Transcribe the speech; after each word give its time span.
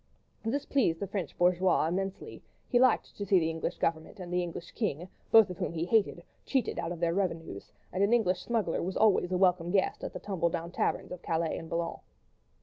This 0.43 0.65
pleased 0.65 0.99
the 0.99 1.05
French 1.05 1.37
bourgeois 1.37 1.85
immensely; 1.85 2.41
he 2.67 2.79
liked 2.79 3.15
to 3.15 3.23
see 3.23 3.39
the 3.39 3.51
English 3.51 3.77
Government 3.77 4.19
and 4.19 4.33
the 4.33 4.41
English 4.41 4.71
king, 4.71 5.07
both 5.29 5.51
of 5.51 5.59
whom 5.59 5.71
he 5.73 5.85
hated, 5.85 6.23
cheated 6.43 6.79
out 6.79 6.91
of 6.91 6.99
their 6.99 7.13
revenues; 7.13 7.71
and 7.93 8.03
an 8.03 8.11
English 8.11 8.41
smuggler 8.41 8.81
was 8.81 8.97
always 8.97 9.31
a 9.31 9.37
welcome 9.37 9.69
guest 9.69 10.03
at 10.03 10.13
the 10.13 10.19
tumble 10.19 10.49
down 10.49 10.71
taverns 10.71 11.11
of 11.11 11.21
Calais 11.21 11.55
and 11.55 11.69
Boulogne. 11.69 11.99